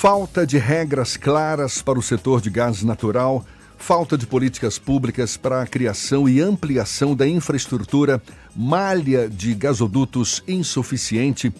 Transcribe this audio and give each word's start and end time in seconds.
falta 0.00 0.46
de 0.46 0.58
regras 0.58 1.16
claras 1.16 1.82
para 1.82 1.98
o 1.98 2.02
setor 2.02 2.40
de 2.40 2.48
gás 2.48 2.84
natural, 2.84 3.44
falta 3.76 4.16
de 4.16 4.28
políticas 4.28 4.78
públicas 4.78 5.36
para 5.36 5.60
a 5.60 5.66
criação 5.66 6.28
e 6.28 6.40
ampliação 6.40 7.16
da 7.16 7.26
infraestrutura, 7.26 8.22
malha 8.54 9.28
de 9.28 9.52
gasodutos 9.54 10.40
insuficiente. 10.46 11.52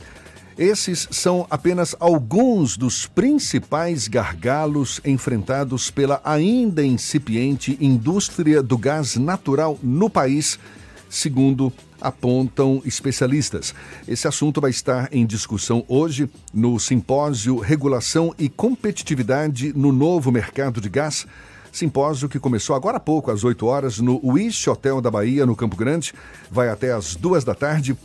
Esses 0.57 1.09
são 1.11 1.49
apenas 1.51 1.97
alguns 1.99 2.77
dos 2.77 3.09
principais 3.09 4.07
gargalos 4.07 5.01
enfrentados 5.05 5.91
pela 5.91 6.21
ainda 6.25 6.85
incipiente 6.85 7.77
indústria 7.81 8.63
do 8.63 8.79
gás 8.79 9.17
natural 9.17 9.77
no 9.83 10.09
país, 10.09 10.61
segundo 11.09 11.73
apontam 12.01 12.83
especialistas. 12.85 13.75
Esse 14.07 14.29
assunto 14.29 14.61
vai 14.61 14.71
estar 14.71 15.09
em 15.13 15.27
discussão 15.27 15.85
hoje 15.89 16.29
no 16.53 16.79
simpósio 16.79 17.59
Regulação 17.59 18.35
e 18.39 18.49
Competitividade 18.49 19.73
no 19.77 19.93
Novo 19.93 20.31
Mercado 20.31 20.81
de 20.81 20.89
Gás. 20.89 21.27
Simpósio 21.73 22.29
que 22.29 22.39
começou 22.39 22.75
agora 22.75 22.97
há 22.97 23.01
pouco, 23.01 23.31
às 23.31 23.45
8 23.45 23.67
horas, 23.67 23.99
no 23.99 24.21
Wish 24.25 24.69
Hotel 24.69 25.01
da 25.01 25.11
Bahia, 25.11 25.45
no 25.45 25.55
Campo 25.55 25.77
Grande. 25.77 26.13
Vai 26.51 26.69
até 26.69 26.93
às 26.93 27.15
duas 27.15 27.45
da 27.45 27.55
tarde. 27.55 27.97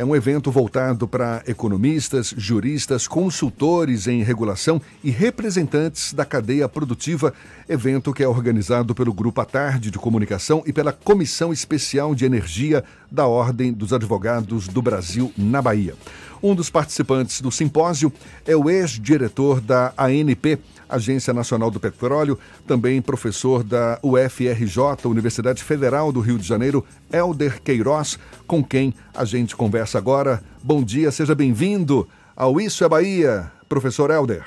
É 0.00 0.04
um 0.04 0.16
evento 0.16 0.50
voltado 0.50 1.06
para 1.06 1.42
economistas, 1.46 2.32
juristas, 2.34 3.06
consultores 3.06 4.06
em 4.06 4.22
regulação 4.22 4.80
e 5.04 5.10
representantes 5.10 6.14
da 6.14 6.24
cadeia 6.24 6.66
produtiva. 6.66 7.34
Evento 7.68 8.10
que 8.14 8.22
é 8.22 8.26
organizado 8.26 8.94
pelo 8.94 9.12
Grupo 9.12 9.42
à 9.42 9.44
Tarde 9.44 9.90
de 9.90 9.98
Comunicação 9.98 10.62
e 10.64 10.72
pela 10.72 10.90
Comissão 10.90 11.52
Especial 11.52 12.14
de 12.14 12.24
Energia 12.24 12.82
da 13.10 13.26
Ordem 13.26 13.74
dos 13.74 13.92
Advogados 13.92 14.68
do 14.68 14.80
Brasil 14.80 15.34
na 15.36 15.60
Bahia. 15.60 15.94
Um 16.42 16.54
dos 16.54 16.70
participantes 16.70 17.42
do 17.42 17.50
simpósio 17.50 18.10
é 18.46 18.56
o 18.56 18.70
ex-diretor 18.70 19.60
da 19.60 19.92
ANP, 19.98 20.58
Agência 20.88 21.34
Nacional 21.34 21.70
do 21.70 21.78
Petróleo, 21.78 22.38
também 22.66 23.02
professor 23.02 23.62
da 23.62 23.98
UFRJ, 24.02 25.04
Universidade 25.04 25.62
Federal 25.62 26.10
do 26.10 26.20
Rio 26.20 26.38
de 26.38 26.46
Janeiro, 26.46 26.82
Helder 27.12 27.60
Queiroz, 27.62 28.18
com 28.46 28.64
quem 28.64 28.94
a 29.14 29.26
gente 29.26 29.54
conversa 29.54 29.98
agora. 29.98 30.40
Bom 30.62 30.82
dia, 30.82 31.10
seja 31.10 31.34
bem-vindo 31.34 32.08
ao 32.34 32.58
Isso 32.58 32.82
é 32.84 32.88
Bahia, 32.88 33.52
professor 33.68 34.10
Helder. 34.10 34.44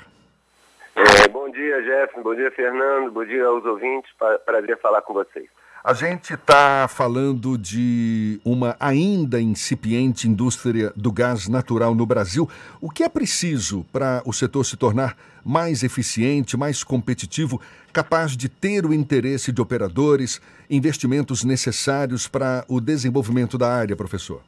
É, 0.95 1.27
bom 1.27 1.47
dia, 1.51 1.79
Jeff, 1.83 2.19
bom 2.23 2.33
dia, 2.33 2.49
Fernando, 2.51 3.11
bom 3.11 3.23
dia 3.23 3.45
aos 3.45 3.63
ouvintes, 3.65 4.11
prazer 4.43 4.79
falar 4.79 5.03
com 5.03 5.13
vocês. 5.13 5.47
A 5.85 5.93
gente 5.93 6.33
está 6.33 6.87
falando 6.87 7.57
de 7.57 8.39
uma 8.45 8.73
ainda 8.79 9.41
incipiente 9.41 10.29
indústria 10.29 10.93
do 10.95 11.11
gás 11.11 11.49
natural 11.49 11.93
no 11.93 12.05
Brasil. 12.05 12.47
O 12.79 12.89
que 12.89 13.03
é 13.03 13.09
preciso 13.09 13.85
para 13.91 14.23
o 14.25 14.31
setor 14.31 14.63
se 14.63 14.77
tornar 14.77 15.17
mais 15.43 15.83
eficiente, 15.83 16.55
mais 16.55 16.85
competitivo, 16.85 17.59
capaz 17.91 18.37
de 18.37 18.47
ter 18.47 18.85
o 18.85 18.93
interesse 18.93 19.51
de 19.51 19.61
operadores, 19.61 20.41
investimentos 20.69 21.43
necessários 21.43 22.29
para 22.29 22.63
o 22.69 22.79
desenvolvimento 22.79 23.57
da 23.57 23.67
área, 23.67 23.93
professor? 23.93 24.39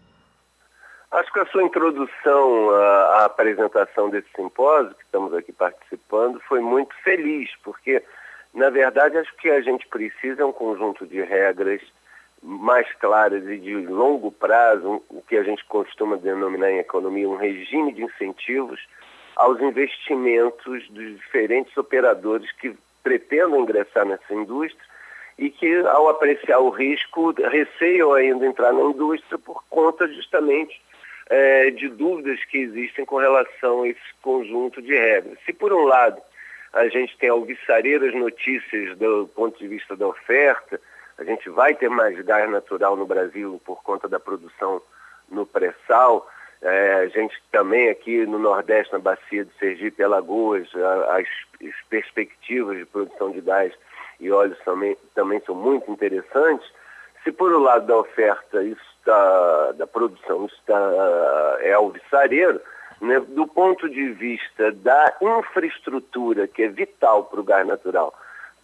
Acho 1.11 1.33
que 1.33 1.39
a 1.41 1.45
sua 1.47 1.63
introdução 1.63 2.69
à, 2.69 3.25
apresentação 3.25 4.09
desse 4.09 4.30
simpósio, 4.33 4.95
que 4.95 5.03
estamos 5.03 5.33
aqui 5.33 5.52
participando, 5.52 6.39
foi 6.47 6.61
muito 6.61 6.95
feliz, 7.03 7.50
porque 7.61 8.02
na 8.56 8.70
verdade, 8.70 9.17
acho 9.17 9.36
que 9.36 9.50
a 9.50 9.59
gente 9.59 9.86
precisa 9.88 10.42
é 10.42 10.45
um 10.45 10.53
conjunto 10.53 11.06
de 11.06 11.22
regras 11.22 11.81
mais 12.42 12.92
claras 12.94 13.44
e 13.50 13.58
de 13.58 13.75
longo 13.75 14.31
prazo, 14.31 15.03
o 15.09 15.22
que 15.22 15.36
a 15.36 15.44
gente 15.44 15.66
costuma 15.66 16.16
denominar 16.16 16.72
em 16.72 16.80
economia 16.80 17.28
um 17.28 17.36
regime 17.36 17.94
de 17.94 18.03
incentivos 18.03 18.80
aos 19.36 19.59
investimentos 19.59 20.88
dos 20.89 21.17
diferentes 21.17 21.75
operadores 21.75 22.50
que 22.53 22.73
pretendam 23.03 23.59
ingressar 23.59 24.06
nessa 24.06 24.34
indústria 24.34 24.86
e 25.38 25.50
que, 25.50 25.75
ao 25.88 26.08
apreciar 26.08 26.59
o 26.59 26.69
risco, 26.69 27.34
receiam 27.50 28.14
ainda 28.14 28.45
entrar 28.45 28.72
na 28.72 28.84
indústria 28.84 29.38
por 29.38 29.63
conta 29.69 30.07
justamente 30.07 30.81
é, 31.30 31.72
de 31.72 31.90
dúvidas 31.90 32.44
que 32.46 32.59
existem 32.59 33.06
com 33.06 33.18
relação 33.18 33.84
a 33.84 33.90
esse 33.90 34.13
conjunto 34.22 34.81
de 34.81 34.96
regras. 34.96 35.38
Se, 35.46 35.51
por 35.51 35.74
um 35.74 35.84
lado, 35.84 36.22
a 36.75 36.88
gente 36.90 37.18
tem 37.18 37.30
alvissareiras 37.30 38.13
notícias 38.13 38.97
do 38.97 39.28
ponto 39.34 39.58
de 39.58 39.68
vista 39.68 39.96
da 39.96 40.08
oferta, 40.08 40.80
a 41.18 41.24
gente 41.24 41.50
vai 41.50 41.74
ter 41.74 41.90
mais 41.90 42.19
gás 42.25 42.50
natural 42.52 42.97
no 42.97 43.06
Brasil 43.06 43.59
por 43.66 43.81
conta 43.81 44.09
da 44.09 44.19
produção 44.19 44.81
no 45.30 45.46
pré-sal, 45.46 46.30
é, 46.62 46.96
a 46.96 47.08
gente 47.08 47.41
também 47.52 47.90
aqui 47.90 48.25
no 48.25 48.38
Nordeste, 48.38 48.91
na 48.91 49.00
bacia 49.00 49.46
de 49.46 49.53
Sergipe 49.58 50.02
e 50.02 50.06
Alagoas, 50.06 50.68
as, 51.09 51.28
as 51.66 51.75
perspectivas 51.90 52.78
de 52.78 52.86
produção 52.86 53.31
de 53.31 53.40
gás 53.40 53.74
e 54.19 54.30
óleos 54.30 54.59
também, 54.66 54.97
também 55.13 55.42
são 55.46 55.56
muito 55.56 55.90
interessantes. 55.90 56.69
Se 57.24 57.31
por 57.31 57.53
um 57.53 57.59
lado 57.59 57.88
da 57.88 57.97
oferta 57.97 58.62
isso 58.63 58.81
está, 59.00 59.72
da 59.74 59.88
produção 59.88 60.46
isso 60.46 60.56
está, 60.56 61.57
é 61.62 61.72
alvissareiro, 61.74 62.59
né, 63.01 63.19
do 63.19 63.47
ponto 63.47 63.89
de 63.89 64.09
vista 64.11 64.72
da 64.72 65.16
infraestrutura, 65.22 66.47
que 66.47 66.63
é 66.63 66.67
vital 66.67 67.25
para 67.25 67.39
o 67.39 67.44
gás 67.44 67.67
natural, 67.67 68.13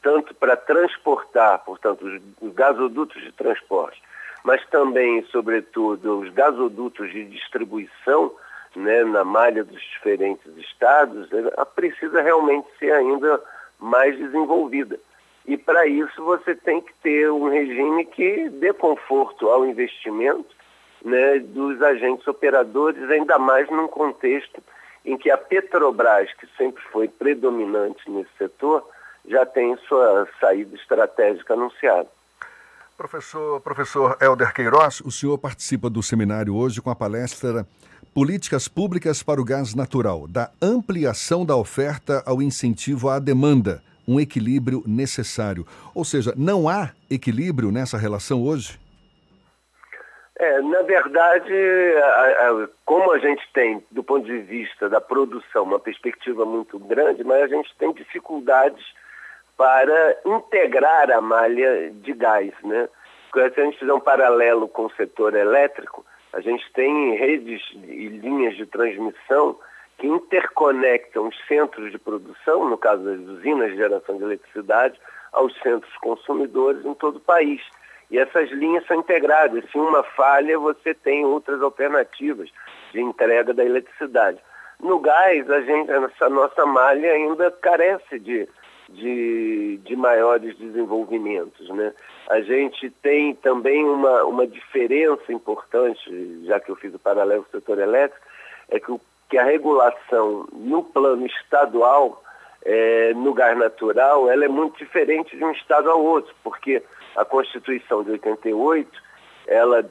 tanto 0.01 0.33
para 0.35 0.55
transportar, 0.55 1.59
portanto, 1.59 2.05
os, 2.05 2.21
os 2.41 2.53
gasodutos 2.53 3.21
de 3.21 3.31
transporte, 3.31 4.01
mas 4.43 4.65
também, 4.67 5.23
sobretudo, 5.31 6.19
os 6.19 6.33
gasodutos 6.33 7.11
de 7.11 7.25
distribuição 7.25 8.31
né, 8.75 9.03
na 9.03 9.23
malha 9.23 9.63
dos 9.63 9.81
diferentes 9.81 10.45
estados, 10.57 11.31
ela 11.31 11.65
precisa 11.65 12.21
realmente 12.21 12.67
ser 12.79 12.91
ainda 12.93 13.41
mais 13.79 14.17
desenvolvida. 14.17 14.99
E 15.45 15.57
para 15.57 15.87
isso 15.87 16.23
você 16.23 16.55
tem 16.55 16.81
que 16.81 16.93
ter 17.01 17.31
um 17.31 17.49
regime 17.49 18.05
que 18.05 18.49
dê 18.49 18.71
conforto 18.73 19.49
ao 19.49 19.65
investimento 19.65 20.60
né, 21.03 21.39
dos 21.39 21.81
agentes 21.81 22.27
operadores, 22.27 23.09
ainda 23.09 23.37
mais 23.37 23.69
num 23.69 23.87
contexto 23.87 24.61
em 25.03 25.17
que 25.17 25.31
a 25.31 25.37
Petrobras, 25.37 26.31
que 26.33 26.47
sempre 26.57 26.81
foi 26.91 27.07
predominante 27.07 28.09
nesse 28.09 28.29
setor, 28.37 28.87
já 29.27 29.45
tem 29.45 29.75
sua 29.87 30.27
saída 30.39 30.75
estratégica 30.75 31.53
anunciada. 31.53 32.07
Professor, 32.97 33.59
professor 33.61 34.17
Helder 34.21 34.53
Queiroz, 34.53 35.01
o 35.01 35.11
senhor 35.11 35.37
participa 35.37 35.89
do 35.89 36.03
seminário 36.03 36.55
hoje 36.55 36.81
com 36.81 36.89
a 36.89 36.95
palestra 36.95 37.65
Políticas 38.13 38.67
Públicas 38.67 39.23
para 39.23 39.41
o 39.41 39.45
Gás 39.45 39.73
Natural, 39.73 40.27
da 40.27 40.51
ampliação 40.61 41.45
da 41.45 41.55
oferta 41.55 42.21
ao 42.25 42.41
incentivo 42.41 43.09
à 43.09 43.19
demanda, 43.19 43.81
um 44.07 44.19
equilíbrio 44.19 44.83
necessário. 44.85 45.65
Ou 45.95 46.03
seja, 46.03 46.33
não 46.35 46.67
há 46.67 46.91
equilíbrio 47.09 47.71
nessa 47.71 47.97
relação 47.97 48.43
hoje? 48.43 48.80
É, 50.41 50.59
na 50.59 50.81
verdade, 50.81 51.53
a, 52.03 52.49
a, 52.49 52.67
como 52.83 53.11
a 53.11 53.19
gente 53.19 53.47
tem, 53.53 53.85
do 53.91 54.03
ponto 54.03 54.25
de 54.25 54.39
vista 54.39 54.89
da 54.89 54.99
produção, 54.99 55.61
uma 55.61 55.79
perspectiva 55.79 56.43
muito 56.45 56.79
grande, 56.79 57.23
mas 57.23 57.43
a 57.43 57.47
gente 57.47 57.71
tem 57.77 57.93
dificuldades 57.93 58.83
para 59.55 60.17
integrar 60.25 61.11
a 61.11 61.21
malha 61.21 61.91
de 61.91 62.13
gás. 62.13 62.51
Né? 62.63 62.89
Se 63.31 63.39
a 63.39 63.63
gente 63.63 63.77
fizer 63.77 63.93
um 63.93 63.99
paralelo 63.99 64.67
com 64.67 64.85
o 64.85 64.93
setor 64.93 65.35
elétrico, 65.35 66.03
a 66.33 66.41
gente 66.41 66.65
tem 66.73 67.15
redes 67.17 67.61
e 67.75 68.07
linhas 68.07 68.57
de 68.57 68.65
transmissão 68.65 69.59
que 69.99 70.07
interconectam 70.07 71.27
os 71.27 71.37
centros 71.47 71.91
de 71.91 71.99
produção, 71.99 72.67
no 72.67 72.79
caso 72.79 73.03
das 73.03 73.19
usinas 73.19 73.69
de 73.69 73.77
geração 73.77 74.17
de 74.17 74.23
eletricidade, 74.23 74.99
aos 75.33 75.53
centros 75.59 75.95
consumidores 75.97 76.83
em 76.83 76.95
todo 76.95 77.17
o 77.17 77.21
país. 77.21 77.61
E 78.11 78.19
essas 78.19 78.51
linhas 78.51 78.85
são 78.85 78.99
integradas. 78.99 79.63
Se 79.71 79.77
uma 79.77 80.03
falha, 80.03 80.59
você 80.59 80.93
tem 80.93 81.25
outras 81.25 81.61
alternativas 81.61 82.49
de 82.91 82.99
entrega 82.99 83.53
da 83.53 83.63
eletricidade. 83.63 84.37
No 84.81 84.99
gás, 84.99 85.49
a 85.49 85.61
gente, 85.61 85.89
essa 85.89 86.29
nossa 86.29 86.65
malha 86.65 87.13
ainda 87.13 87.49
carece 87.51 88.19
de, 88.19 88.49
de, 88.89 89.79
de 89.83 89.95
maiores 89.95 90.57
desenvolvimentos. 90.57 91.69
Né? 91.69 91.93
A 92.29 92.41
gente 92.41 92.89
tem 92.89 93.33
também 93.35 93.85
uma, 93.85 94.23
uma 94.23 94.45
diferença 94.45 95.31
importante, 95.31 96.43
já 96.43 96.59
que 96.59 96.69
eu 96.69 96.75
fiz 96.75 96.93
o 96.93 96.99
paralelo 96.99 97.43
com 97.43 97.57
o 97.57 97.61
setor 97.61 97.79
elétrico, 97.79 98.25
é 98.69 98.79
que, 98.79 98.91
o, 98.91 98.99
que 99.29 99.37
a 99.37 99.45
regulação 99.45 100.47
no 100.51 100.83
plano 100.83 101.25
estadual, 101.27 102.21
é, 102.65 103.13
no 103.13 103.33
gás 103.33 103.57
natural, 103.57 104.29
ela 104.29 104.43
é 104.43 104.49
muito 104.49 104.77
diferente 104.77 105.37
de 105.37 105.43
um 105.45 105.51
estado 105.51 105.89
ao 105.89 106.03
outro, 106.03 106.35
porque 106.43 106.83
a 107.15 107.25
Constituição 107.25 108.03
de 108.03 108.11
88, 108.11 108.89
ela 109.47 109.85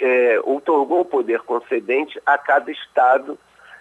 é, 0.00 0.40
otorgou 0.44 1.00
o 1.00 1.04
poder 1.04 1.40
concedente 1.40 2.20
a 2.24 2.38
cada 2.38 2.70
estado 2.70 3.38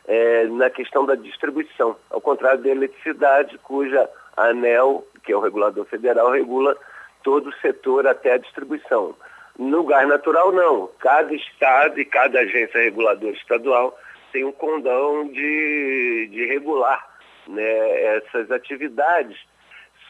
é, 0.08 0.46
na 0.46 0.70
questão 0.70 1.06
da 1.06 1.16
distribuição, 1.16 1.96
ao 2.10 2.20
contrário 2.20 2.62
da 2.62 2.70
eletricidade, 2.70 3.58
cuja 3.60 4.10
ANEL, 4.36 5.06
que 5.24 5.32
é 5.32 5.36
o 5.36 5.40
regulador 5.40 5.86
federal, 5.86 6.32
regula 6.32 6.76
todo 7.24 7.50
o 7.50 7.56
setor 7.56 8.06
até 8.06 8.34
a 8.34 8.38
distribuição. 8.38 9.16
No 9.58 9.84
gás 9.84 10.08
natural, 10.08 10.52
não. 10.52 10.90
Cada 11.00 11.34
estado 11.34 12.00
e 12.00 12.06
cada 12.06 12.40
agência 12.40 12.82
reguladora 12.82 13.34
estadual 13.34 13.98
tem 14.32 14.44
um 14.44 14.52
condão 14.52 15.28
de, 15.28 16.28
de 16.32 16.46
regular 16.48 17.08
né, 17.48 18.18
essas 18.18 18.52
atividades. 18.52 19.38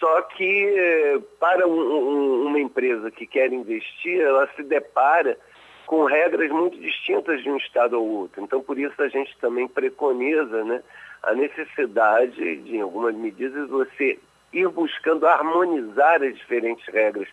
Só 0.03 0.21
que 0.23 1.23
para 1.39 1.65
um, 1.65 1.79
um, 1.79 2.47
uma 2.47 2.59
empresa 2.59 3.09
que 3.09 3.25
quer 3.25 3.53
investir, 3.53 4.19
ela 4.19 4.49
se 4.53 4.61
depara 4.61 5.37
com 5.85 6.03
regras 6.03 6.51
muito 6.51 6.77
distintas 6.77 7.41
de 7.41 7.49
um 7.49 7.55
estado 7.55 7.95
ao 7.95 8.03
outro. 8.03 8.43
Então, 8.43 8.61
por 8.61 8.77
isso 8.77 9.01
a 9.01 9.07
gente 9.07 9.33
também 9.37 9.65
preconiza 9.65 10.61
né, 10.65 10.83
a 11.23 11.33
necessidade 11.33 12.35
de, 12.35 12.75
em 12.75 12.81
algumas 12.81 13.15
medidas, 13.15 13.69
você 13.69 14.19
ir 14.51 14.67
buscando 14.67 15.25
harmonizar 15.25 16.21
as 16.21 16.35
diferentes 16.35 16.85
regras 16.93 17.29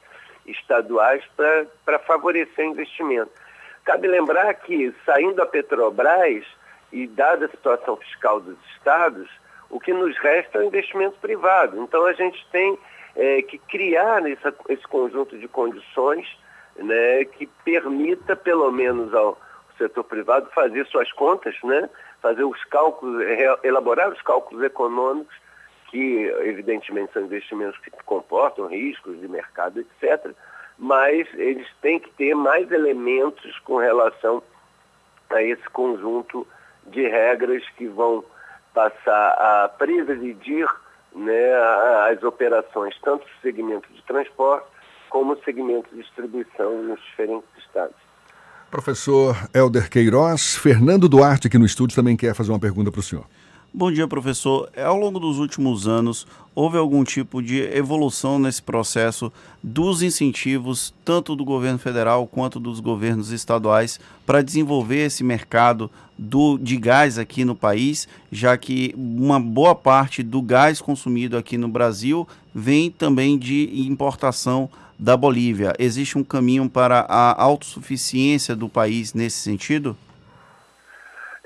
estaduais 0.46 1.25
para 1.34 1.99
favorecer 1.99 2.69
o 2.69 2.70
investimento. 2.70 3.32
Cabe 3.84 4.06
lembrar 4.06 4.55
que, 4.55 4.94
saindo 5.05 5.34
da 5.34 5.46
Petrobras 5.46 6.44
e 6.93 7.08
dada 7.08 7.46
a 7.46 7.50
situação 7.50 7.96
fiscal 7.96 8.40
dos 8.40 8.56
estados, 8.76 9.28
o 9.70 9.78
que 9.78 9.93
nos 9.93 10.17
resta 10.19 10.58
é 10.58 10.62
o 10.62 10.64
investimento 10.64 11.19
privado. 11.20 11.81
Então, 11.81 12.05
a 12.06 12.12
gente 12.12 12.44
tem 12.50 12.78
é, 13.17 13.43
que 13.43 13.58
criar 13.58 14.28
essa, 14.28 14.55
esse 14.69 14.87
conjunto 14.88 15.38
de 15.38 15.49
condições 15.49 16.26
né, 16.76 17.25
que 17.25 17.46
permita, 17.64 18.34
pelo 18.37 18.70
menos 18.70 19.14
ao 19.14 19.38
setor 19.78 20.05
privado, 20.05 20.50
fazer 20.55 20.87
suas 20.87 21.11
contas, 21.12 21.55
né, 21.64 21.88
fazer 22.20 22.44
os 22.44 22.62
cálculos, 22.64 23.25
elaborar 23.62 24.11
os 24.11 24.20
cálculos 24.22 24.62
econômicos, 24.62 25.34
que 25.90 26.26
evidentemente 26.43 27.12
são 27.12 27.23
investimentos 27.23 27.78
que 27.81 27.90
comportam 28.05 28.66
riscos 28.66 29.19
de 29.20 29.26
mercado, 29.26 29.81
etc., 29.81 30.32
mas 30.78 31.28
eles 31.34 31.66
têm 31.82 31.99
que 31.99 32.11
ter 32.11 32.34
mais 32.34 32.70
elementos 32.70 33.58
com 33.61 33.76
relação 33.76 34.43
a 35.28 35.43
esse 35.43 35.69
conjunto 35.70 36.46
de 36.87 37.06
regras 37.06 37.62
que 37.76 37.87
vão 37.87 38.25
passar 38.75 39.31
a 39.32 39.69
presidir 39.69 40.67
né, 41.14 41.55
as 42.11 42.22
operações, 42.22 42.94
tanto 43.02 43.25
no 43.25 43.40
segmento 43.43 43.88
de 43.93 44.02
transporte 44.02 44.67
como 45.08 45.34
no 45.34 45.43
segmento 45.43 45.88
de 45.94 46.02
distribuição 46.02 46.82
nos 46.82 47.00
diferentes 47.00 47.49
estados. 47.58 47.96
Professor 48.70 49.37
Helder 49.52 49.90
Queiroz, 49.90 50.56
Fernando 50.56 51.08
Duarte 51.08 51.49
aqui 51.49 51.58
no 51.58 51.67
estúdio 51.67 51.96
também 51.96 52.17
quer 52.17 52.34
fazer 52.34 52.52
uma 52.52 52.61
pergunta 52.61 52.93
para 52.93 53.00
o 53.00 53.02
senhor. 53.02 53.26
Bom 53.72 53.93
dia, 53.93 54.08
professor. 54.08 54.69
É, 54.75 54.82
ao 54.82 54.96
longo 54.96 55.20
dos 55.20 55.38
últimos 55.38 55.87
anos, 55.87 56.26
houve 56.56 56.76
algum 56.76 57.05
tipo 57.05 57.40
de 57.40 57.61
evolução 57.72 58.37
nesse 58.37 58.61
processo 58.61 59.32
dos 59.62 60.02
incentivos, 60.02 60.93
tanto 61.05 61.37
do 61.37 61.44
governo 61.44 61.78
federal 61.78 62.26
quanto 62.26 62.58
dos 62.58 62.81
governos 62.81 63.31
estaduais, 63.31 64.00
para 64.26 64.43
desenvolver 64.43 65.06
esse 65.06 65.22
mercado 65.22 65.88
do, 66.19 66.58
de 66.58 66.76
gás 66.76 67.17
aqui 67.17 67.44
no 67.44 67.55
país, 67.55 68.08
já 68.32 68.58
que 68.58 68.93
uma 68.99 69.38
boa 69.38 69.76
parte 69.76 70.20
do 70.20 70.43
gás 70.43 70.81
consumido 70.81 71.37
aqui 71.37 71.56
no 71.56 71.69
Brasil 71.69 72.26
vem 72.52 72.90
também 72.90 73.38
de 73.38 73.70
importação 73.88 74.69
da 74.99 75.16
Bolívia. 75.16 75.75
Existe 75.78 76.19
um 76.19 76.25
caminho 76.25 76.69
para 76.69 77.06
a 77.08 77.40
autossuficiência 77.40 78.56
do 78.56 78.69
país 78.69 79.14
nesse 79.14 79.38
sentido? 79.38 79.96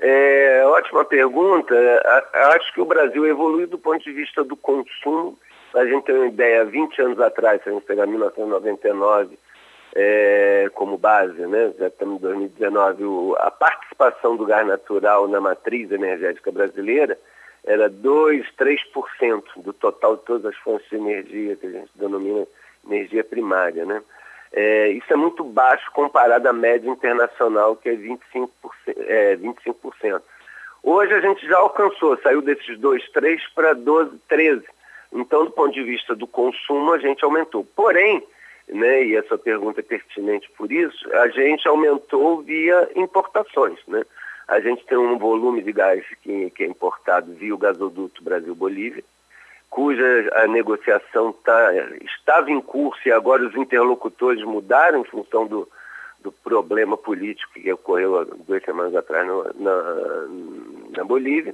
É, 0.07 0.63
ótima 0.67 1.03
pergunta. 1.03 1.73
Acho 2.53 2.71
que 2.75 2.79
o 2.79 2.85
Brasil 2.85 3.25
evoluiu 3.25 3.65
do 3.65 3.79
ponto 3.79 4.03
de 4.03 4.11
vista 4.11 4.43
do 4.43 4.55
consumo. 4.55 5.35
A 5.73 5.83
gente 5.83 6.03
tem 6.03 6.15
uma 6.15 6.27
ideia, 6.27 6.63
20 6.63 7.01
anos 7.01 7.19
atrás, 7.19 7.63
se 7.63 7.69
a 7.69 7.71
gente 7.71 7.87
pegar 7.87 8.05
1999 8.05 9.35
é, 9.95 10.69
como 10.75 10.95
base, 10.95 11.43
né? 11.47 11.73
já 11.79 11.87
estamos 11.87 12.17
em 12.17 12.21
2019, 12.21 13.03
o, 13.03 13.35
a 13.39 13.49
participação 13.49 14.37
do 14.37 14.45
gás 14.45 14.67
natural 14.67 15.27
na 15.27 15.41
matriz 15.41 15.91
energética 15.91 16.51
brasileira 16.51 17.17
era 17.65 17.89
2, 17.89 18.45
3% 18.59 19.43
do 19.57 19.73
total 19.73 20.17
de 20.17 20.23
todas 20.23 20.45
as 20.45 20.55
fontes 20.57 20.87
de 20.87 20.97
energia 20.97 21.55
que 21.55 21.65
a 21.65 21.71
gente 21.71 21.89
denomina 21.95 22.45
energia 22.87 23.23
primária. 23.23 23.83
Né? 23.85 24.03
É, 24.57 24.87
isso 24.91 25.11
é 25.11 25.17
muito 25.17 25.43
baixo 25.43 25.91
comparado 25.91 26.47
à 26.47 26.53
média 26.53 26.89
internacional, 26.89 27.75
que 27.75 27.89
é 27.89 27.93
25%. 27.93 28.49
É, 28.87 29.35
25%. 29.35 30.21
Hoje 30.81 31.13
a 31.13 31.19
gente 31.19 31.45
já 31.45 31.57
alcançou, 31.57 32.17
saiu 32.19 32.41
desses 32.41 32.79
2, 32.79 33.09
3 33.09 33.41
para 33.53 33.73
12, 33.73 34.17
13. 34.29 34.63
Então, 35.11 35.43
do 35.43 35.51
ponto 35.51 35.73
de 35.73 35.83
vista 35.83 36.15
do 36.15 36.25
consumo, 36.25 36.93
a 36.93 36.97
gente 36.97 37.25
aumentou. 37.25 37.67
Porém, 37.75 38.23
né, 38.69 39.03
e 39.03 39.15
essa 39.15 39.37
pergunta 39.37 39.81
é 39.81 39.83
pertinente 39.83 40.49
por 40.57 40.71
isso, 40.71 41.13
a 41.13 41.27
gente 41.27 41.67
aumentou 41.67 42.41
via 42.41 42.89
importações. 42.95 43.79
Né? 43.87 44.05
A 44.47 44.61
gente 44.61 44.85
tem 44.85 44.97
um 44.97 45.17
volume 45.17 45.61
de 45.61 45.73
gás 45.73 46.05
que, 46.21 46.49
que 46.51 46.63
é 46.63 46.67
importado 46.67 47.33
via 47.33 47.53
o 47.53 47.57
gasoduto 47.57 48.23
Brasil-Bolívia, 48.23 49.03
cuja 49.75 50.05
a 50.35 50.47
negociação 50.47 51.33
tá, 51.33 51.73
estava 52.01 52.49
em 52.49 52.61
curso 52.61 53.01
e 53.05 53.11
agora 53.11 53.45
os 53.45 53.53
interlocutores 53.55 54.41
mudaram 54.41 55.01
em 55.01 55.03
função 55.03 55.45
do, 55.45 55.67
do 56.21 56.31
problema 56.31 56.95
político 56.95 57.51
que 57.55 57.73
ocorreu 57.73 58.23
duas 58.47 58.63
semanas 58.63 58.95
atrás 58.95 59.27
no, 59.27 59.43
na, 59.59 59.83
na 60.95 61.03
Bolívia. 61.03 61.53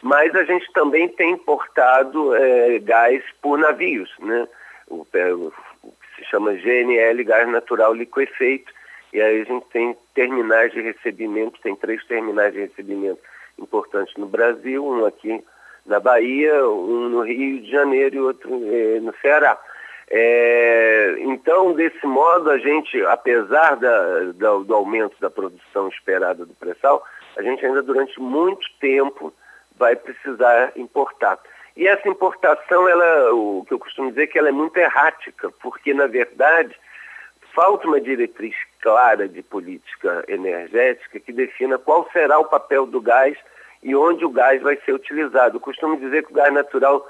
Mas 0.00 0.34
a 0.34 0.44
gente 0.44 0.72
também 0.72 1.10
tem 1.10 1.32
importado 1.32 2.34
é, 2.34 2.78
gás 2.78 3.22
por 3.42 3.58
navios, 3.58 4.10
né? 4.18 4.48
O, 4.86 5.06
o, 5.06 5.52
o, 5.82 5.92
que 5.92 6.16
se 6.16 6.30
chama 6.30 6.54
GNL, 6.54 7.22
gás 7.22 7.46
natural 7.50 7.92
liquefeito, 7.92 8.72
e 9.12 9.20
aí 9.20 9.42
a 9.42 9.44
gente 9.44 9.66
tem 9.66 9.94
terminais 10.14 10.72
de 10.72 10.80
recebimento, 10.80 11.60
tem 11.60 11.76
três 11.76 12.02
terminais 12.06 12.54
de 12.54 12.60
recebimento 12.60 13.20
importantes 13.58 14.16
no 14.16 14.26
Brasil, 14.26 14.82
um 14.82 15.04
aqui 15.04 15.44
na 15.88 15.98
Bahia, 15.98 16.64
um 16.68 17.08
no 17.08 17.22
Rio 17.22 17.60
de 17.60 17.70
Janeiro 17.70 18.16
e 18.16 18.20
outro 18.20 18.50
eh, 18.72 19.00
no 19.00 19.12
Ceará. 19.20 19.58
É, 20.10 21.16
então, 21.18 21.72
desse 21.72 22.06
modo, 22.06 22.50
a 22.50 22.58
gente, 22.58 23.00
apesar 23.06 23.76
da, 23.76 24.32
da, 24.32 24.58
do 24.58 24.74
aumento 24.74 25.16
da 25.20 25.28
produção 25.28 25.88
esperada 25.88 26.46
do 26.46 26.54
pré-sal, 26.54 27.04
a 27.36 27.42
gente 27.42 27.64
ainda 27.64 27.82
durante 27.82 28.18
muito 28.20 28.66
tempo 28.80 29.32
vai 29.76 29.96
precisar 29.96 30.72
importar. 30.76 31.38
E 31.76 31.86
essa 31.86 32.08
importação, 32.08 32.88
ela, 32.88 33.32
o 33.34 33.64
que 33.66 33.74
eu 33.74 33.78
costumo 33.78 34.10
dizer 34.10 34.24
é 34.24 34.26
que 34.26 34.38
ela 34.38 34.48
é 34.48 34.52
muito 34.52 34.76
errática, 34.76 35.50
porque, 35.62 35.92
na 35.94 36.06
verdade, 36.06 36.74
falta 37.54 37.86
uma 37.86 38.00
diretriz 38.00 38.54
clara 38.80 39.28
de 39.28 39.42
política 39.42 40.24
energética 40.26 41.20
que 41.20 41.32
defina 41.32 41.78
qual 41.78 42.08
será 42.12 42.38
o 42.38 42.46
papel 42.46 42.86
do 42.86 43.00
gás 43.00 43.36
e 43.82 43.94
onde 43.94 44.24
o 44.24 44.30
gás 44.30 44.60
vai 44.62 44.76
ser 44.84 44.92
utilizado. 44.92 45.56
Eu 45.56 45.60
costumo 45.60 45.96
dizer 45.96 46.24
que 46.24 46.32
o 46.32 46.34
gás 46.34 46.52
natural 46.52 47.06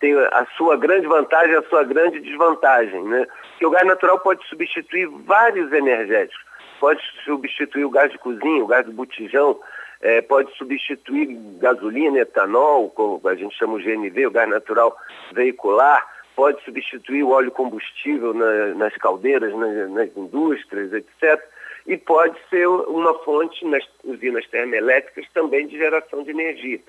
tem 0.00 0.14
a 0.14 0.46
sua 0.56 0.76
grande 0.76 1.06
vantagem 1.06 1.52
e 1.52 1.56
a 1.56 1.62
sua 1.62 1.84
grande 1.84 2.20
desvantagem, 2.20 3.02
né? 3.04 3.26
Que 3.58 3.66
o 3.66 3.70
gás 3.70 3.86
natural 3.86 4.18
pode 4.20 4.46
substituir 4.46 5.06
vários 5.24 5.72
energéticos. 5.72 6.44
Pode 6.78 7.00
substituir 7.24 7.84
o 7.84 7.90
gás 7.90 8.10
de 8.10 8.18
cozinha, 8.18 8.62
o 8.62 8.66
gás 8.66 8.84
do 8.84 8.92
botijão, 8.92 9.58
é, 10.02 10.20
pode 10.20 10.54
substituir 10.56 11.38
gasolina, 11.58 12.18
etanol, 12.18 12.90
como 12.90 13.26
a 13.26 13.34
gente 13.34 13.56
chama 13.56 13.74
o 13.74 13.78
GNV, 13.78 14.26
o 14.26 14.30
gás 14.30 14.48
natural 14.48 14.94
veicular, 15.32 16.06
pode 16.36 16.62
substituir 16.64 17.22
o 17.22 17.30
óleo 17.30 17.50
combustível 17.50 18.34
na, 18.34 18.74
nas 18.74 18.94
caldeiras, 18.96 19.54
nas, 19.54 19.90
nas 19.90 20.16
indústrias, 20.16 20.92
etc 20.92 21.53
e 21.86 21.96
pode 21.96 22.36
ser 22.48 22.66
uma 22.66 23.14
fonte 23.20 23.64
nas 23.66 23.84
usinas 24.02 24.46
termoelétricas 24.46 25.26
também 25.34 25.66
de 25.66 25.76
geração 25.76 26.22
de 26.22 26.30
energia. 26.30 26.80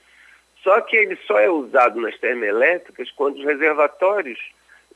Só 0.63 0.79
que 0.81 0.95
ele 0.95 1.17
só 1.27 1.39
é 1.39 1.49
usado 1.49 1.99
nas 1.99 2.17
termoelétricas 2.17 3.11
quando 3.11 3.37
os 3.37 3.45
reservatórios 3.45 4.39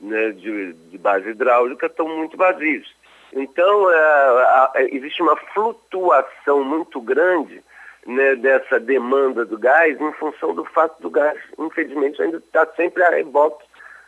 né, 0.00 0.30
de, 0.32 0.72
de, 0.72 0.98
base 0.98 1.28
hidráulica 1.28 1.86
estão 1.86 2.08
muito 2.08 2.36
vazios. 2.36 2.92
Então, 3.32 3.90
é, 3.92 4.70
é, 4.76 4.94
existe 4.96 5.22
uma 5.22 5.36
flutuação 5.36 6.64
muito 6.64 7.00
grande 7.00 7.62
né, 8.06 8.34
dessa 8.36 8.80
demanda 8.80 9.44
do 9.44 9.58
gás 9.58 10.00
em 10.00 10.12
função 10.14 10.54
do 10.54 10.64
fato 10.64 11.00
do 11.02 11.10
gás, 11.10 11.38
infelizmente, 11.58 12.20
ainda 12.20 12.38
está 12.38 12.66
sempre 12.74 13.02
a 13.04 13.10
reboque 13.10 13.64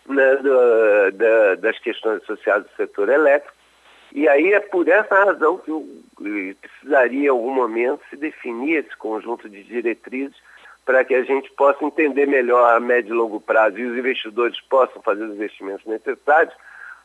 né, 0.07 0.37
da, 1.13 1.55
das 1.57 1.79
questões 1.79 2.23
associadas 2.23 2.67
ao 2.71 2.77
setor 2.77 3.11
elétrico 3.11 3.62
e 4.14 4.28
aí 4.28 4.52
é 4.52 4.61
por 4.61 4.87
essa 4.88 5.25
razão 5.25 5.59
que 5.59 5.71
eu 5.71 5.87
precisaria, 6.61 7.25
em 7.25 7.28
algum 7.28 7.54
momento, 7.54 8.02
se 8.11 8.16
definir 8.16 8.85
esse 8.85 8.97
conjunto 8.97 9.49
de 9.49 9.62
diretrizes 9.62 10.37
para 10.85 11.04
que 11.04 11.14
a 11.14 11.23
gente 11.23 11.50
possa 11.52 11.85
entender 11.85 12.26
melhor 12.26 12.75
a 12.75 12.81
médio 12.81 13.14
e 13.14 13.16
longo 13.16 13.40
prazo 13.40 13.78
e 13.78 13.87
os 13.87 13.97
investidores 13.97 14.61
possam 14.69 15.00
fazer 15.02 15.25
os 15.25 15.35
investimentos 15.35 15.87
necessários, 15.87 16.54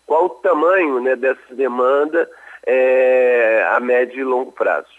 qual 0.06 0.26
o 0.26 0.30
tamanho 0.30 1.00
né, 1.00 1.16
dessa 1.16 1.54
demanda 1.54 2.30
é, 2.66 3.66
a 3.72 3.80
médio 3.80 4.20
e 4.20 4.24
longo 4.24 4.52
prazo. 4.52 4.90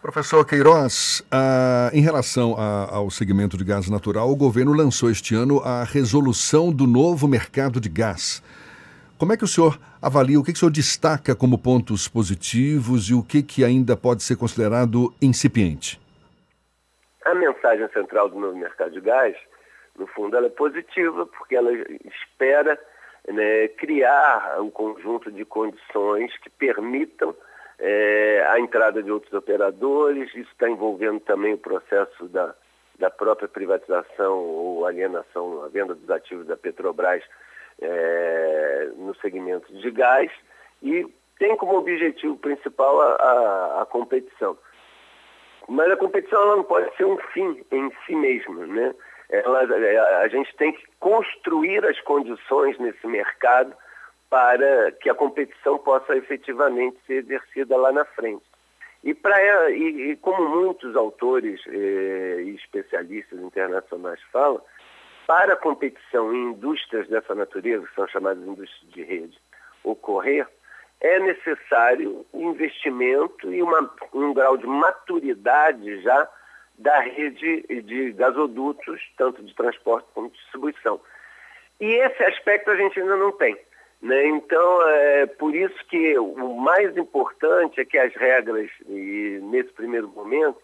Professor 0.00 0.44
Queiroz, 0.44 1.24
ah, 1.30 1.88
em 1.92 2.00
relação 2.00 2.56
a, 2.58 2.96
ao 2.96 3.10
segmento 3.10 3.56
de 3.56 3.64
gás 3.64 3.88
natural, 3.88 4.30
o 4.30 4.36
governo 4.36 4.72
lançou 4.72 5.10
este 5.10 5.34
ano 5.34 5.60
a 5.60 5.84
resolução 5.84 6.72
do 6.72 6.86
novo 6.86 7.28
mercado 7.28 7.80
de 7.80 7.88
gás. 7.88 8.42
Como 9.16 9.32
é 9.32 9.36
que 9.36 9.44
o 9.44 9.48
senhor 9.48 9.78
avalia, 10.02 10.38
o 10.38 10.42
que, 10.42 10.52
que 10.52 10.56
o 10.56 10.60
senhor 10.60 10.72
destaca 10.72 11.34
como 11.36 11.56
pontos 11.56 12.08
positivos 12.08 13.08
e 13.08 13.14
o 13.14 13.22
que, 13.22 13.40
que 13.40 13.64
ainda 13.64 13.96
pode 13.96 14.24
ser 14.24 14.36
considerado 14.36 15.14
incipiente? 15.22 16.00
A 17.24 17.34
mensagem 17.34 17.88
central 17.90 18.28
do 18.28 18.40
novo 18.40 18.58
mercado 18.58 18.90
de 18.90 19.00
gás 19.00 19.36
No 19.96 20.06
fundo, 20.08 20.36
ela 20.36 20.46
é 20.46 20.50
positiva 20.50 21.24
porque 21.26 21.54
ela 21.54 21.70
espera 21.72 22.76
né, 23.28 23.68
criar 23.68 24.60
um 24.60 24.70
conjunto 24.70 25.30
de 25.30 25.44
condições 25.44 26.36
que 26.38 26.50
permitam 26.50 27.34
é, 27.78 28.44
a 28.48 28.58
entrada 28.58 29.02
de 29.02 29.12
outros 29.12 29.32
operadores. 29.32 30.30
Isso 30.30 30.50
está 30.50 30.68
envolvendo 30.68 31.20
também 31.20 31.54
o 31.54 31.58
processo 31.58 32.26
da, 32.28 32.54
da 32.98 33.10
própria 33.10 33.48
privatização 33.48 34.38
ou 34.38 34.84
alienação, 34.84 35.62
a 35.62 35.68
venda 35.68 35.94
dos 35.94 36.10
ativos 36.10 36.46
da 36.46 36.56
Petrobras 36.56 37.22
é, 37.80 38.90
segmento 39.22 39.72
de 39.72 39.90
gás 39.90 40.30
e 40.82 41.06
tem 41.38 41.56
como 41.56 41.78
objetivo 41.78 42.36
principal 42.36 43.00
a, 43.00 43.14
a, 43.14 43.82
a 43.82 43.86
competição. 43.86 44.58
Mas 45.68 45.90
a 45.90 45.96
competição 45.96 46.56
não 46.56 46.64
pode 46.64 46.94
ser 46.96 47.04
um 47.04 47.16
fim 47.32 47.64
em 47.70 47.90
si 48.04 48.14
mesma, 48.14 48.66
né? 48.66 48.94
Ela, 49.30 49.60
a 50.20 50.28
gente 50.28 50.54
tem 50.56 50.72
que 50.72 50.84
construir 51.00 51.84
as 51.86 51.98
condições 52.02 52.78
nesse 52.78 53.06
mercado 53.06 53.74
para 54.28 54.92
que 54.92 55.08
a 55.08 55.14
competição 55.14 55.78
possa 55.78 56.16
efetivamente 56.16 56.98
ser 57.06 57.24
exercida 57.24 57.76
lá 57.76 57.92
na 57.92 58.04
frente. 58.04 58.44
E, 59.04 59.14
pra, 59.14 59.70
e, 59.70 60.12
e 60.12 60.16
como 60.16 60.48
muitos 60.48 60.94
autores 60.94 61.60
eh, 61.66 62.42
e 62.44 62.54
especialistas 62.54 63.40
internacionais 63.40 64.20
falam, 64.32 64.60
para 65.32 65.54
a 65.54 65.56
competição 65.56 66.30
em 66.30 66.50
indústrias 66.50 67.08
dessa 67.08 67.34
natureza, 67.34 67.86
que 67.86 67.94
são 67.94 68.06
chamadas 68.06 68.46
indústrias 68.46 68.92
de 68.92 69.02
rede, 69.02 69.38
ocorrer, 69.82 70.46
é 71.00 71.18
necessário 71.20 72.26
investimento 72.34 73.50
e 73.50 73.62
uma, 73.62 73.90
um 74.12 74.34
grau 74.34 74.58
de 74.58 74.66
maturidade 74.66 76.02
já 76.02 76.28
da 76.76 77.00
rede 77.00 77.62
de 77.82 78.12
gasodutos, 78.12 79.00
tanto 79.16 79.42
de 79.42 79.54
transporte 79.54 80.06
como 80.12 80.28
de 80.28 80.36
distribuição. 80.36 81.00
E 81.80 81.86
esse 81.86 82.22
aspecto 82.24 82.70
a 82.70 82.76
gente 82.76 83.00
ainda 83.00 83.16
não 83.16 83.32
tem. 83.32 83.56
Né? 84.02 84.26
Então, 84.26 84.88
é 84.90 85.24
por 85.24 85.54
isso 85.54 85.82
que 85.88 86.18
o 86.18 86.60
mais 86.60 86.94
importante 86.94 87.80
é 87.80 87.86
que 87.86 87.96
as 87.96 88.14
regras, 88.14 88.70
nesse 88.86 89.72
primeiro 89.72 90.08
momento, 90.08 90.58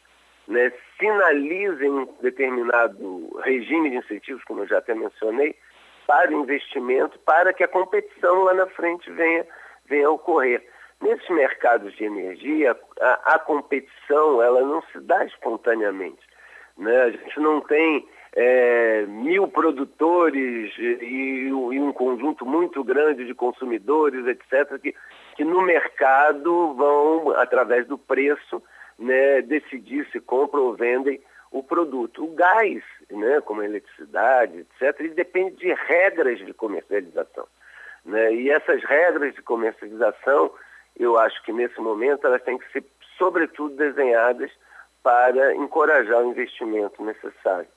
né, 0.49 0.73
sinalizem 0.99 1.91
um 1.91 2.09
determinado 2.23 3.39
regime 3.45 3.91
de 3.91 3.97
incentivos, 3.97 4.43
como 4.45 4.61
eu 4.63 4.67
já 4.67 4.79
até 4.79 4.95
mencionei, 4.95 5.55
para 6.07 6.33
investimento, 6.33 7.19
para 7.21 7.53
que 7.53 7.63
a 7.63 7.69
competição 7.69 8.45
lá 8.45 8.55
na 8.55 8.67
frente 8.67 9.11
venha, 9.11 9.47
venha 9.87 10.07
a 10.07 10.11
ocorrer. 10.11 10.67
Nesses 11.03 11.29
mercados 11.29 11.95
de 11.95 12.05
energia, 12.05 12.77
a, 13.01 13.35
a 13.35 13.39
competição 13.39 14.43
ela 14.43 14.63
não 14.63 14.83
se 14.91 14.99
dá 15.01 15.25
espontaneamente. 15.27 16.27
Né? 16.79 17.03
A 17.03 17.11
gente 17.11 17.39
não 17.39 17.61
tem 17.61 18.09
é, 18.35 19.05
mil 19.07 19.49
produtores 19.49 20.73
e, 20.79 21.51
e, 21.51 21.53
um 21.53 21.93
conjunto 21.93 22.47
muito 22.47 22.83
grande 22.83 23.27
de 23.27 23.35
consumidores, 23.35 24.27
etc., 24.27 24.81
que, 24.81 24.95
que 25.37 25.45
no 25.45 25.61
mercado 25.63 26.75
vão, 26.75 27.33
através 27.33 27.87
do 27.87 27.99
preço, 27.99 28.63
né, 28.99 29.43
decidir 29.43 30.09
se 30.11 30.21
compram 30.21 30.65
ou 30.65 30.75
vendem 30.75 31.21
o 31.51 31.63
produto. 31.63 32.25
O 32.25 32.35
gás, 32.35 32.83
né, 33.11 33.41
como 33.43 33.61
a 33.61 33.65
eletricidade, 33.65 34.59
etc., 34.59 35.01
ele 35.01 35.15
depende 35.15 35.57
de 35.57 35.73
regras 35.73 36.39
de 36.39 36.53
comercialização. 36.53 37.47
Né? 38.05 38.35
E 38.35 38.51
essas 38.51 38.83
regras 38.85 39.35
de 39.35 39.43
comercialização, 39.43 40.51
eu 40.99 41.19
acho 41.19 41.43
que 41.45 41.53
nesse 41.53 41.81
momento 41.81 42.27
elas 42.27 42.43
têm 42.43 42.59
que 42.59 42.71
ser, 42.73 42.85
sobretudo, 43.17 43.77
desenhadas 43.77 44.51
para 45.03 45.55
encorajar 45.55 46.23
o 46.23 46.31
investimento 46.31 47.03
necessário. 47.05 47.69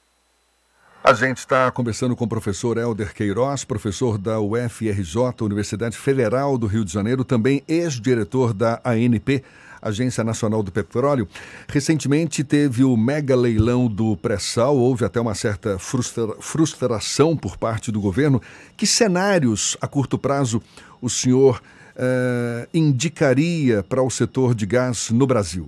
A 1.03 1.13
gente 1.13 1.37
está 1.37 1.71
conversando 1.71 2.15
com 2.15 2.25
o 2.25 2.29
professor 2.29 2.77
Helder 2.77 3.11
Queiroz, 3.11 3.65
professor 3.65 4.19
da 4.19 4.39
UFRJ, 4.39 5.41
Universidade 5.41 5.97
Federal 5.97 6.59
do 6.59 6.67
Rio 6.67 6.85
de 6.85 6.93
Janeiro, 6.93 7.23
também 7.23 7.63
ex-diretor 7.67 8.53
da 8.53 8.79
ANP, 8.85 9.43
Agência 9.81 10.23
Nacional 10.23 10.61
do 10.61 10.71
Petróleo. 10.71 11.27
Recentemente 11.67 12.43
teve 12.43 12.83
o 12.83 12.95
mega 12.95 13.35
leilão 13.35 13.87
do 13.87 14.15
pré-sal, 14.17 14.75
houve 14.75 15.03
até 15.03 15.19
uma 15.19 15.33
certa 15.33 15.79
frustra 15.79 16.27
frustração 16.39 17.35
por 17.35 17.57
parte 17.57 17.91
do 17.91 17.99
governo. 17.99 18.41
Que 18.77 18.85
cenários 18.85 19.77
a 19.81 19.87
curto 19.87 20.17
prazo 20.17 20.61
o 21.01 21.09
senhor 21.09 21.61
eh, 21.95 22.67
indicaria 22.73 23.83
para 23.83 24.01
o 24.01 24.09
setor 24.09 24.53
de 24.53 24.65
gás 24.65 25.09
no 25.09 25.25
Brasil? 25.25 25.67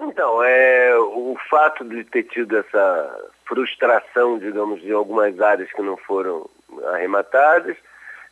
Então, 0.00 0.42
é, 0.42 0.96
o 0.98 1.36
fato 1.48 1.84
de 1.84 2.04
ter 2.04 2.24
tido 2.24 2.56
essa 2.56 3.30
frustração, 3.46 4.38
digamos, 4.38 4.80
de 4.80 4.92
algumas 4.92 5.40
áreas 5.40 5.70
que 5.72 5.82
não 5.82 5.96
foram 5.96 6.48
arrematadas, 6.92 7.76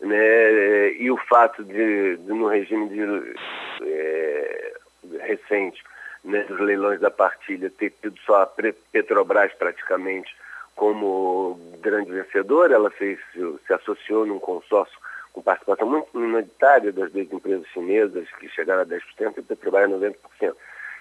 né, 0.02 0.92
e 0.94 1.10
o 1.10 1.16
fato 1.16 1.64
de, 1.64 2.16
de 2.16 2.32
no 2.32 2.48
regime 2.48 2.88
de, 2.88 3.36
é, 3.82 4.74
recente 5.20 5.82
né, 6.24 6.42
dos 6.44 6.58
leilões 6.60 7.00
da 7.00 7.10
partilha 7.10 7.70
ter 7.70 7.90
tido 8.02 8.18
só 8.26 8.42
a 8.42 8.46
Petrobras 8.92 9.52
praticamente 9.54 10.34
como 10.74 11.58
grande 11.80 12.10
vencedora, 12.10 12.74
ela 12.74 12.90
fez, 12.90 13.18
se 13.66 13.72
associou 13.72 14.26
num 14.26 14.38
consórcio 14.38 14.98
com 15.32 15.42
participação 15.42 15.88
muito 15.88 16.08
minoritária 16.18 16.92
das 16.92 17.10
duas 17.12 17.30
empresas 17.32 17.66
chinesas, 17.68 18.28
que 18.38 18.48
chegaram 18.48 18.82
a 18.82 18.86
10% 18.86 19.00
e 19.18 19.40
a 19.40 19.42
Petrobras 19.42 19.90
a 19.90 19.94
90%. 19.94 20.54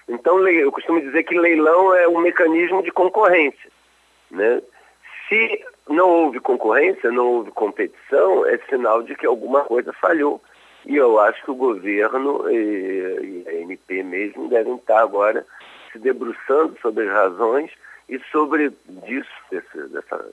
Então, 0.08 0.48
eu 0.48 0.70
costumo 0.72 1.00
dizer 1.00 1.22
que 1.24 1.38
leilão 1.38 1.94
é 1.94 2.08
um 2.08 2.20
mecanismo 2.20 2.82
de 2.82 2.90
concorrência. 2.90 3.70
Né? 4.30 4.62
Se 5.28 5.64
não 5.88 6.08
houve 6.08 6.40
concorrência, 6.40 7.10
não 7.10 7.26
houve 7.26 7.50
competição, 7.50 8.46
é 8.46 8.58
sinal 8.68 9.02
de 9.02 9.14
que 9.14 9.26
alguma 9.26 9.64
coisa 9.64 9.92
falhou. 9.92 10.40
E 10.86 10.96
eu 10.96 11.18
acho 11.20 11.42
que 11.44 11.50
o 11.50 11.56
governo 11.56 12.50
e, 12.50 13.44
a 13.46 13.52
NP 13.54 14.02
mesmo 14.02 14.48
devem 14.48 14.76
estar 14.76 15.00
agora 15.00 15.46
se 15.92 15.98
debruçando 15.98 16.76
sobre 16.80 17.08
as 17.08 17.12
razões 17.12 17.70
e 18.08 18.18
sobre 18.30 18.72
disso, 18.88 19.30
desse 19.50 19.88
dessa, 19.88 20.24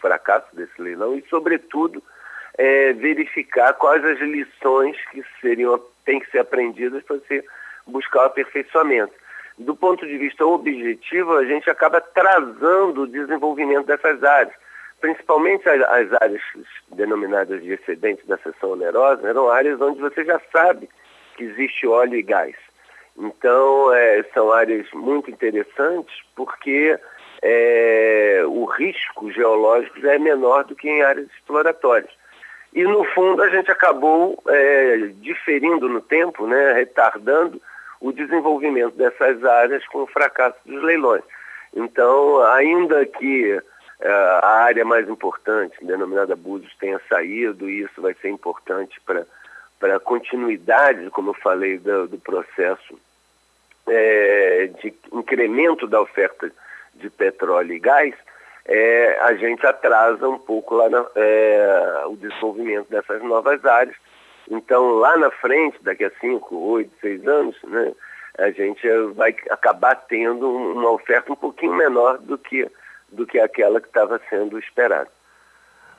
fracasso 0.00 0.54
desse 0.54 0.80
leilão 0.80 1.16
e, 1.16 1.24
sobretudo, 1.28 2.02
é, 2.56 2.92
verificar 2.92 3.74
quais 3.74 4.04
as 4.04 4.18
lições 4.18 4.96
que 5.10 5.22
seriam, 5.40 5.80
têm 6.04 6.20
que 6.20 6.30
ser 6.30 6.40
aprendidas 6.40 7.02
para 7.04 7.18
ser 7.20 7.44
buscar 7.86 8.22
o 8.22 8.26
aperfeiçoamento. 8.26 9.14
Do 9.58 9.74
ponto 9.74 10.06
de 10.06 10.16
vista 10.16 10.46
objetivo, 10.46 11.36
a 11.36 11.44
gente 11.44 11.68
acaba 11.68 12.00
trazendo 12.00 13.02
o 13.02 13.06
desenvolvimento 13.06 13.86
dessas 13.86 14.22
áreas. 14.22 14.54
Principalmente 15.00 15.68
as, 15.68 15.80
as 15.82 16.22
áreas 16.22 16.42
denominadas 16.92 17.62
de 17.62 17.72
excedente 17.72 18.26
da 18.26 18.36
seção 18.38 18.72
onerosa, 18.72 19.28
eram 19.28 19.50
áreas 19.50 19.80
onde 19.80 20.00
você 20.00 20.24
já 20.24 20.40
sabe 20.52 20.88
que 21.36 21.44
existe 21.44 21.86
óleo 21.86 22.14
e 22.14 22.22
gás. 22.22 22.54
Então, 23.16 23.92
é, 23.92 24.22
são 24.32 24.52
áreas 24.52 24.86
muito 24.92 25.28
interessantes 25.28 26.14
porque 26.36 26.96
é, 27.42 28.42
o 28.46 28.64
risco 28.64 29.30
geológico 29.32 30.00
já 30.00 30.14
é 30.14 30.18
menor 30.18 30.64
do 30.64 30.76
que 30.76 30.88
em 30.88 31.02
áreas 31.02 31.28
exploratórias. 31.32 32.10
E, 32.72 32.84
no 32.84 33.02
fundo, 33.06 33.42
a 33.42 33.48
gente 33.48 33.70
acabou 33.72 34.40
é, 34.46 35.10
diferindo 35.16 35.88
no 35.88 36.00
tempo, 36.00 36.46
né, 36.46 36.72
retardando 36.74 37.60
o 38.00 38.12
desenvolvimento 38.12 38.94
dessas 38.96 39.44
áreas 39.44 39.86
com 39.88 40.02
o 40.02 40.06
fracasso 40.06 40.58
dos 40.64 40.82
leilões. 40.82 41.22
Então, 41.74 42.42
ainda 42.52 43.04
que 43.04 43.54
uh, 43.54 43.62
a 44.42 44.62
área 44.64 44.84
mais 44.84 45.08
importante, 45.08 45.84
denominada 45.84 46.36
Búzios, 46.36 46.74
tenha 46.78 47.00
saído, 47.08 47.68
e 47.68 47.80
isso 47.82 48.00
vai 48.00 48.14
ser 48.14 48.28
importante 48.28 49.00
para 49.00 49.96
a 49.96 50.00
continuidade, 50.00 51.10
como 51.10 51.30
eu 51.30 51.34
falei, 51.34 51.78
do, 51.78 52.08
do 52.08 52.18
processo 52.18 52.98
é, 53.86 54.70
de 54.80 54.94
incremento 55.12 55.86
da 55.86 56.00
oferta 56.00 56.50
de 56.94 57.10
petróleo 57.10 57.74
e 57.74 57.78
gás, 57.78 58.14
é, 58.66 59.18
a 59.22 59.34
gente 59.34 59.66
atrasa 59.66 60.28
um 60.28 60.38
pouco 60.38 60.76
na, 60.88 61.06
é, 61.16 62.04
o 62.06 62.16
desenvolvimento 62.16 62.88
dessas 62.90 63.22
novas 63.22 63.64
áreas, 63.64 63.96
então, 64.50 64.96
lá 64.96 65.16
na 65.16 65.30
frente, 65.30 65.78
daqui 65.82 66.04
a 66.04 66.10
5, 66.20 66.56
8, 66.56 66.90
6 67.00 67.28
anos, 67.28 67.56
né, 67.64 67.92
a 68.38 68.50
gente 68.50 68.86
vai 69.14 69.34
acabar 69.50 69.94
tendo 69.94 70.48
uma 70.48 70.90
oferta 70.90 71.32
um 71.32 71.36
pouquinho 71.36 71.74
menor 71.74 72.18
do 72.18 72.38
que, 72.38 72.70
do 73.10 73.26
que 73.26 73.38
aquela 73.38 73.80
que 73.80 73.88
estava 73.88 74.20
sendo 74.30 74.58
esperada. 74.58 75.08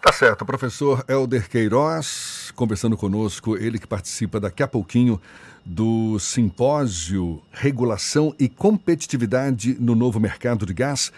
Tá 0.01 0.13
certo, 0.13 0.45
professor 0.45 1.03
Helder 1.09 1.49
Queiroz, 1.49 2.53
conversando 2.55 2.95
conosco, 2.95 3.57
ele 3.57 3.77
que 3.77 3.85
participa 3.85 4.39
daqui 4.39 4.63
a 4.63 4.67
pouquinho 4.67 5.21
do 5.65 6.17
simpósio 6.19 7.41
Regulação 7.51 8.33
e 8.39 8.47
Competitividade 8.47 9.75
no 9.77 9.95
Novo 9.95 10.17
Mercado 10.17 10.65
de 10.65 10.73
Gás 10.73 11.11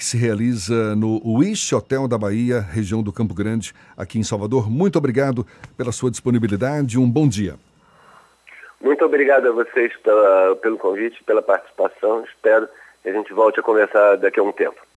que 0.00 0.04
se 0.06 0.16
realiza 0.16 0.96
no 0.96 1.20
Wish 1.22 1.74
Hotel 1.74 2.08
da 2.08 2.16
Bahia, 2.16 2.58
região 2.58 3.02
do 3.02 3.12
Campo 3.12 3.34
Grande, 3.34 3.74
aqui 3.94 4.18
em 4.18 4.22
Salvador. 4.22 4.70
Muito 4.70 4.96
obrigado 4.96 5.46
pela 5.76 5.92
sua 5.92 6.10
disponibilidade. 6.10 6.98
Um 6.98 7.08
bom 7.08 7.28
dia. 7.28 7.56
Muito 8.80 9.04
obrigado 9.04 9.46
a 9.48 9.52
vocês 9.52 9.94
pela, 9.98 10.56
pelo 10.56 10.78
convite, 10.78 11.22
pela 11.24 11.42
participação. 11.42 12.24
Espero 12.24 12.66
que 13.02 13.10
a 13.10 13.12
gente 13.12 13.30
volte 13.34 13.60
a 13.60 13.62
conversar 13.62 14.16
daqui 14.16 14.40
a 14.40 14.42
um 14.42 14.52
tempo. 14.52 14.80